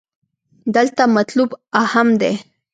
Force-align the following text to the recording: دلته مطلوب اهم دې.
دلته 0.75 1.03
مطلوب 1.15 1.49
اهم 1.83 2.07
دې. 2.21 2.33